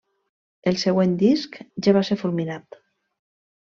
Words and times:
El 0.71 0.79
següent 0.85 1.13
disc 1.25 1.61
ja 1.89 1.97
va 2.01 2.05
ser 2.11 2.21
fulminat. 2.25 2.83